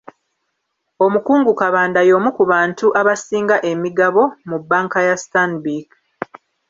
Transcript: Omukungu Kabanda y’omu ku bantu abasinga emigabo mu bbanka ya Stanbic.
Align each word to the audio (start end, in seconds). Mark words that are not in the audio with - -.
Omukungu 1.05 1.51
Kabanda 1.61 1.99
y’omu 2.09 2.29
ku 2.37 2.43
bantu 2.51 2.85
abasinga 2.99 3.55
emigabo 3.71 4.23
mu 4.49 4.57
bbanka 4.61 4.99
ya 5.07 5.15
Stanbic. 5.23 5.89